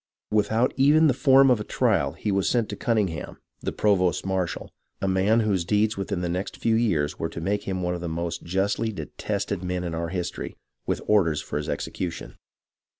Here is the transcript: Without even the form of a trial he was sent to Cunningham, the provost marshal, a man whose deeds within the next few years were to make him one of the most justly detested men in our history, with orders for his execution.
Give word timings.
Without 0.31 0.73
even 0.77 1.05
the 1.05 1.13
form 1.13 1.51
of 1.51 1.59
a 1.59 1.63
trial 1.63 2.13
he 2.13 2.31
was 2.31 2.49
sent 2.49 2.69
to 2.69 2.75
Cunningham, 2.75 3.37
the 3.59 3.71
provost 3.71 4.25
marshal, 4.25 4.71
a 4.99 5.07
man 5.07 5.41
whose 5.41 5.63
deeds 5.63 5.95
within 5.95 6.21
the 6.21 6.27
next 6.27 6.57
few 6.57 6.73
years 6.73 7.19
were 7.19 7.29
to 7.29 7.39
make 7.39 7.65
him 7.65 7.83
one 7.83 7.93
of 7.93 8.01
the 8.01 8.09
most 8.09 8.41
justly 8.41 8.91
detested 8.91 9.63
men 9.63 9.83
in 9.83 9.93
our 9.93 10.09
history, 10.09 10.57
with 10.87 11.03
orders 11.05 11.39
for 11.39 11.57
his 11.57 11.69
execution. 11.69 12.37